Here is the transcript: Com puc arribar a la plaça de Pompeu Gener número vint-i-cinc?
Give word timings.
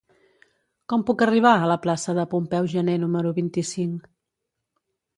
Com 0.93 1.03
puc 1.09 1.25
arribar 1.25 1.51
a 1.59 1.69
la 1.73 1.77
plaça 1.85 2.17
de 2.21 2.25
Pompeu 2.33 2.73
Gener 2.75 2.99
número 3.07 3.37
vint-i-cinc? 3.39 4.13